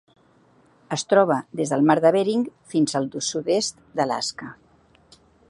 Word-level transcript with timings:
Es 0.95 1.03
troba 1.11 1.37
des 1.59 1.73
del 1.73 1.85
mar 1.89 1.97
de 2.07 2.13
Bering 2.17 2.47
fins 2.73 2.99
al 3.01 3.07
sud-est 3.27 3.85
d'Alaska. 4.01 4.51